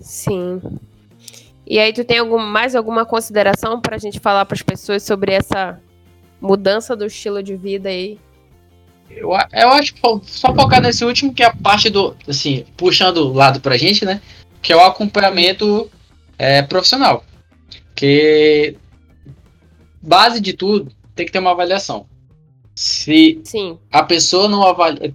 [0.00, 0.60] Sim.
[1.66, 5.02] E aí, tu tem algum, mais alguma consideração para a gente falar para as pessoas
[5.02, 5.80] sobre essa
[6.40, 8.18] mudança do estilo de vida aí?
[9.10, 13.18] eu, eu acho que só focar nesse último, que é a parte do, assim, puxando
[13.18, 14.20] o lado pra gente, né?
[14.62, 15.90] Que é o acompanhamento
[16.38, 17.24] é, profissional.
[17.94, 18.76] Que
[20.00, 22.06] base de tudo tem que ter uma avaliação.
[22.74, 23.78] Se Sim.
[23.90, 25.12] a pessoa não avalia.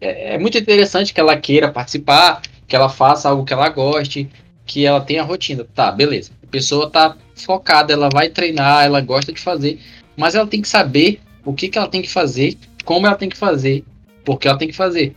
[0.00, 4.28] É, é muito interessante que ela queira participar, que ela faça algo que ela goste,
[4.66, 5.64] que ela tenha rotina.
[5.74, 6.32] Tá, beleza.
[6.42, 9.80] A pessoa tá focada, ela vai treinar, ela gosta de fazer,
[10.16, 13.28] mas ela tem que saber o que, que ela tem que fazer, como ela tem
[13.28, 13.84] que fazer,
[14.24, 15.14] porque ela tem que fazer.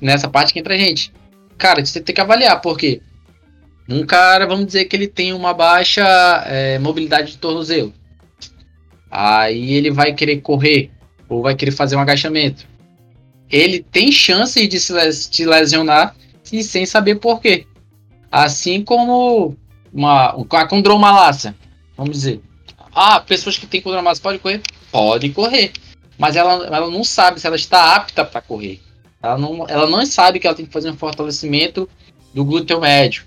[0.00, 1.12] Nessa parte que entra a gente.
[1.58, 3.02] Cara, você tem que avaliar, porque
[3.88, 6.04] um cara, vamos dizer que ele tem uma baixa
[6.46, 7.92] é, mobilidade de tornozelo.
[9.10, 10.90] Aí ele vai querer correr,
[11.28, 12.66] ou vai querer fazer um agachamento.
[13.50, 16.14] Ele tem chance de se lesionar
[16.52, 17.66] e sem saber por quê.
[18.30, 19.56] Assim como
[19.92, 21.54] uma, a condromalácia,
[21.96, 22.40] vamos dizer.
[22.94, 24.60] Ah, pessoas que têm condromalácia podem correr?
[24.92, 25.72] Podem correr.
[26.16, 28.80] Mas ela, ela não sabe se ela está apta para correr.
[29.22, 31.88] Ela não, ela não sabe que ela tem que fazer um fortalecimento
[32.32, 33.24] do glúteo médio.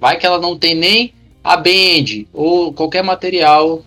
[0.00, 3.84] Vai que ela não tem nem a band ou qualquer material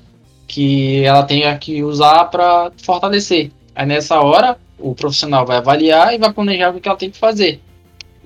[0.50, 3.52] que ela tenha que usar para fortalecer.
[3.76, 7.18] Aí nessa hora, o profissional vai avaliar e vai planejar o que ela tem que
[7.18, 7.62] fazer.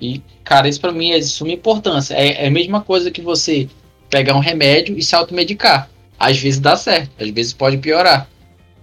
[0.00, 2.14] E, cara, isso para mim é de suma importância.
[2.14, 3.68] É, é, a mesma coisa que você
[4.08, 5.88] pegar um remédio e se automedicar.
[6.18, 8.26] Às vezes dá certo, às vezes pode piorar.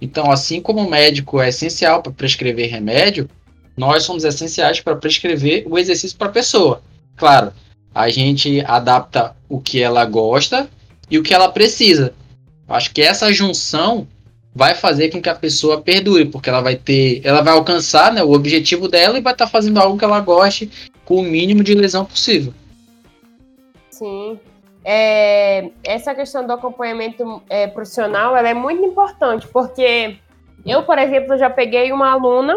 [0.00, 3.28] Então, assim como o médico é essencial para prescrever remédio,
[3.76, 6.80] nós somos essenciais para prescrever o exercício para a pessoa.
[7.16, 7.52] Claro,
[7.92, 10.68] a gente adapta o que ela gosta
[11.10, 12.14] e o que ela precisa.
[12.72, 14.06] Acho que essa junção
[14.54, 18.22] vai fazer com que a pessoa perdure, porque ela vai ter, ela vai alcançar né,
[18.22, 20.70] o objetivo dela e vai estar tá fazendo algo que ela goste
[21.04, 22.52] com o mínimo de lesão possível.
[23.90, 24.38] Sim.
[24.84, 30.16] É, essa questão do acompanhamento é, profissional ela é muito importante, porque
[30.66, 32.56] eu, por exemplo, já peguei uma aluna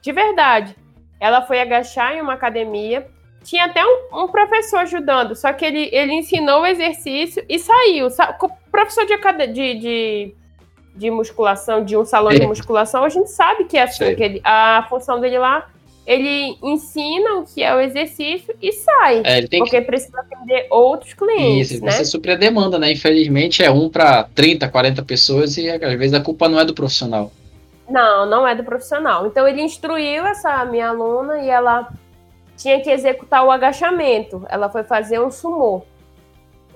[0.00, 0.74] de verdade.
[1.20, 3.06] Ela foi agachar em uma academia,
[3.44, 8.06] tinha até um, um professor ajudando, só que ele, ele ensinou o exercício e saiu.
[8.06, 8.10] O
[8.76, 10.34] professor de, de, de,
[10.94, 12.38] de musculação, de um salão é.
[12.38, 15.68] de musculação, a gente sabe que é assim, que ele, a função dele lá
[16.06, 19.22] ele ensina o que é o exercício e sai.
[19.24, 19.82] É, porque que...
[19.82, 21.72] precisa atender outros clientes.
[21.72, 21.90] Isso, né?
[21.90, 22.92] você supre a demanda, né?
[22.92, 26.72] Infelizmente é um para 30, 40 pessoas e às vezes a culpa não é do
[26.72, 27.32] profissional.
[27.88, 29.26] Não, não é do profissional.
[29.26, 31.92] Então ele instruiu essa minha aluna e ela
[32.56, 34.46] tinha que executar o agachamento.
[34.48, 35.82] Ela foi fazer um sumô.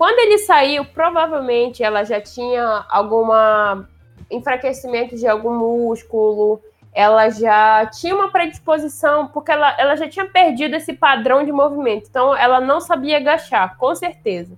[0.00, 3.86] Quando ele saiu, provavelmente ela já tinha alguma
[4.30, 6.58] enfraquecimento de algum músculo,
[6.90, 12.06] ela já tinha uma predisposição, porque ela, ela já tinha perdido esse padrão de movimento.
[12.08, 14.56] Então, ela não sabia agachar, com certeza.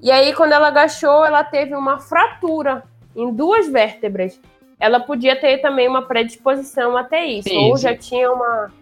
[0.00, 2.82] E aí, quando ela agachou, ela teve uma fratura
[3.14, 4.40] em duas vértebras.
[4.80, 8.72] Ela podia ter também uma predisposição até isso, sim, ou já tinha uma.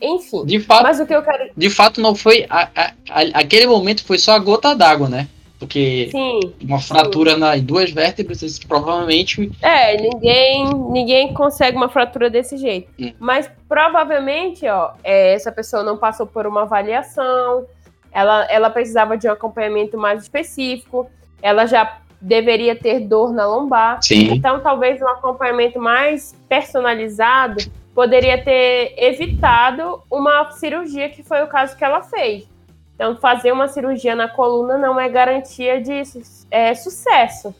[0.00, 0.44] Enfim.
[0.44, 1.50] De fato, mas o que eu quero.
[1.56, 2.46] De fato, não foi.
[2.48, 5.28] A, a, a, aquele momento foi só a gota d'água, né?
[5.58, 7.40] Porque sim, uma fratura sim.
[7.40, 9.50] nas duas vértebras, provavelmente.
[9.62, 12.90] É, ninguém, ninguém consegue uma fratura desse jeito.
[12.98, 13.12] Hum.
[13.18, 17.64] Mas provavelmente, ó, é, essa pessoa não passou por uma avaliação,
[18.12, 24.02] ela, ela precisava de um acompanhamento mais específico, ela já deveria ter dor na lombar.
[24.02, 24.34] Sim.
[24.34, 27.64] Então, talvez um acompanhamento mais personalizado
[27.96, 32.46] poderia ter evitado uma cirurgia, que foi o caso que ela fez.
[32.94, 36.02] Então, fazer uma cirurgia na coluna não é garantia de
[36.50, 37.54] é, sucesso.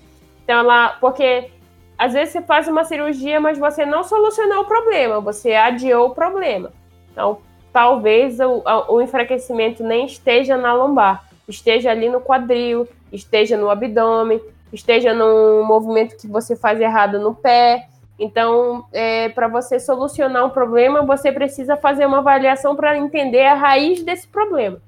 [0.44, 1.50] Então, ela, porque
[1.96, 6.14] às vezes você faz uma cirurgia, mas você não solucionou o problema, você adiou o
[6.14, 6.70] problema.
[7.10, 7.38] Então,
[7.72, 14.38] talvez o, o enfraquecimento nem esteja na lombar, esteja ali no quadril, esteja no abdômen,
[14.70, 17.88] esteja no movimento que você faz errado no pé.
[18.18, 23.54] Então, é, para você solucionar um problema, você precisa fazer uma avaliação para entender a
[23.54, 24.80] raiz desse problema.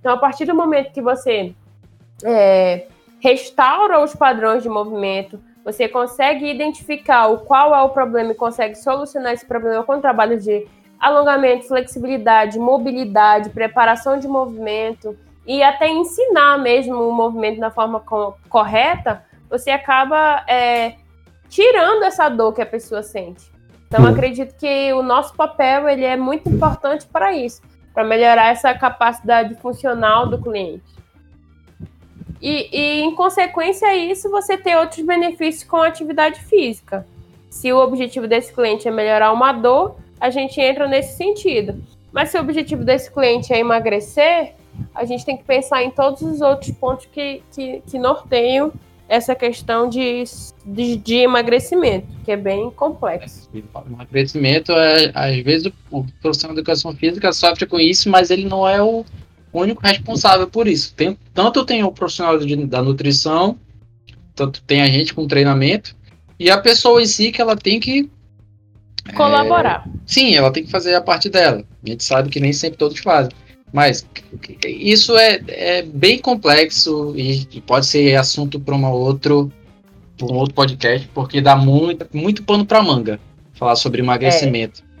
[0.00, 1.54] Então, a partir do momento que você
[2.24, 2.86] é,
[3.20, 8.74] restaura os padrões de movimento, você consegue identificar o qual é o problema e consegue
[8.74, 10.66] solucionar esse problema com trabalho de
[10.98, 15.16] alongamento, flexibilidade, mobilidade, preparação de movimento
[15.46, 20.94] e até ensinar mesmo o movimento da forma co correta, você acaba é,
[21.52, 23.52] tirando essa dor que a pessoa sente.
[23.86, 27.60] Então, acredito que o nosso papel ele é muito importante para isso
[27.92, 30.82] para melhorar essa capacidade funcional do cliente.
[32.40, 37.06] E, e, em consequência a isso, você ter outros benefícios com a atividade física.
[37.50, 41.84] Se o objetivo desse cliente é melhorar uma dor, a gente entra nesse sentido.
[42.10, 44.54] Mas se o objetivo desse cliente é emagrecer,
[44.94, 48.72] a gente tem que pensar em todos os outros pontos que, que, que norteiam
[49.08, 50.24] essa questão de,
[50.64, 53.50] de, de emagrecimento, que é bem complexo.
[53.86, 58.44] Emagrecimento, é, às vezes, o, o profissional de educação física sofre com isso, mas ele
[58.44, 59.04] não é o
[59.52, 60.94] único responsável por isso.
[60.94, 63.58] Tem, tanto tem o profissional de, da nutrição,
[64.34, 65.94] tanto tem a gente com treinamento,
[66.38, 68.08] e a pessoa em si que ela tem que
[69.14, 69.86] colaborar.
[69.86, 71.64] É, sim, ela tem que fazer a parte dela.
[71.84, 73.32] A gente sabe que nem sempre todos fazem.
[73.72, 74.06] Mas
[74.66, 79.50] isso é, é bem complexo e, e pode ser assunto para uma outro,
[80.20, 83.18] um outro podcast, porque dá muito, muito pano para manga
[83.54, 84.82] falar sobre emagrecimento.
[84.88, 84.92] É.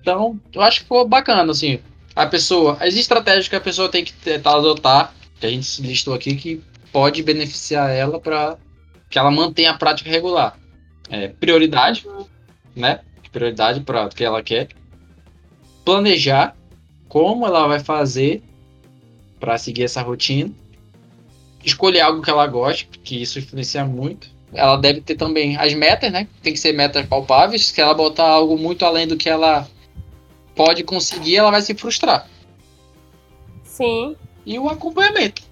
[0.00, 1.80] Então, eu acho que ficou bacana, assim.
[2.14, 6.14] A pessoa, as estratégias que a pessoa tem que tentar adotar, que a gente listou
[6.14, 8.56] aqui, que pode beneficiar ela para
[9.10, 10.56] que ela mantenha a prática regular.
[11.10, 12.06] É, prioridade,
[12.76, 13.00] né?
[13.32, 14.68] Prioridade para o que ela quer
[15.84, 16.56] planejar
[17.08, 18.42] como ela vai fazer
[19.38, 20.50] para seguir essa rotina,
[21.64, 24.28] escolher algo que ela goste, que isso influencia muito.
[24.52, 26.28] Ela deve ter também as metas, né?
[26.42, 27.66] Tem que ser metas palpáveis.
[27.66, 29.68] Se ela botar algo muito além do que ela
[30.54, 32.28] pode conseguir, ela vai se frustrar.
[33.64, 34.16] Sim.
[34.46, 35.42] E o acompanhamento.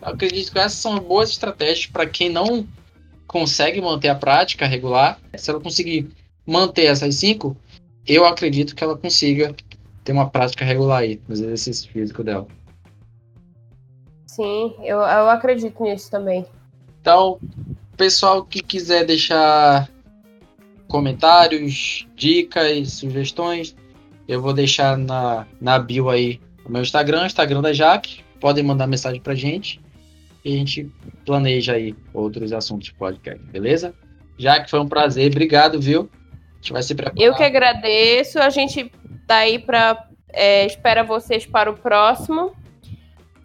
[0.00, 2.66] Eu acredito que essas são boas estratégias para quem não
[3.26, 5.20] consegue manter a prática regular.
[5.36, 6.10] Se ela conseguir
[6.44, 7.56] manter essas cinco,
[8.06, 9.54] eu acredito que ela consiga
[10.04, 12.46] ter uma prática regular aí nos exercícios físicos dela.
[14.26, 16.46] Sim, eu, eu acredito nisso também.
[17.00, 17.38] Então,
[17.96, 19.88] pessoal que quiser deixar
[20.88, 23.76] comentários, dicas, sugestões,
[24.26, 28.22] eu vou deixar na, na bio aí o meu Instagram, Instagram da Jaque.
[28.40, 29.80] Podem mandar mensagem pra gente
[30.44, 30.90] e a gente
[31.24, 33.94] planeja aí outros assuntos de podcast, beleza?
[34.38, 35.30] Jaque, foi um prazer.
[35.30, 36.10] Obrigado, viu?
[36.62, 37.20] Gente vai se preparar.
[37.20, 38.38] Eu que agradeço.
[38.38, 38.90] A gente
[39.26, 42.52] tá aí para é, espera vocês para o próximo.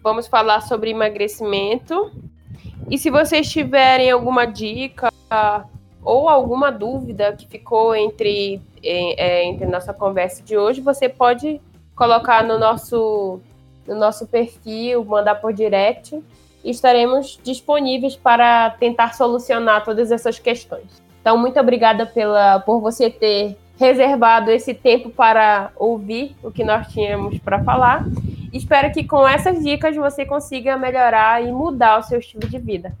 [0.02, 2.12] Vamos falar sobre emagrecimento.
[2.88, 5.12] E se vocês tiverem alguma dica
[6.02, 11.60] ou alguma dúvida que ficou entre, é, entre nossa conversa de hoje, você pode
[11.94, 13.40] colocar no nosso,
[13.86, 16.22] no nosso perfil, mandar por direct
[16.64, 21.07] e estaremos disponíveis para tentar solucionar todas essas questões.
[21.20, 26.88] Então, muito obrigada pela, por você ter reservado esse tempo para ouvir o que nós
[26.88, 28.04] tínhamos para falar.
[28.52, 32.92] Espero que com essas dicas você consiga melhorar e mudar o seu estilo de vida.